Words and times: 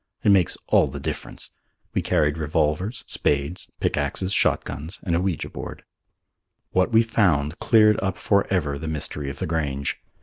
It 0.23 0.31
makes 0.31 0.57
all 0.65 0.87
the 0.87 0.99
difference. 0.99 1.51
We 1.93 2.01
carried 2.01 2.35
revolvers, 2.39 3.03
spades, 3.05 3.67
pickaxes, 3.79 4.33
shotguns 4.33 4.99
and 5.03 5.15
an 5.15 5.21
ouija 5.21 5.47
board. 5.47 5.83
What 6.71 6.91
we 6.91 7.03
found 7.03 7.59
cleared 7.59 7.99
up 8.01 8.17
for 8.17 8.51
ever 8.51 8.79
the 8.79 8.87
mystery 8.87 9.29
of 9.29 9.37
the 9.37 9.45
Grange. 9.45 10.01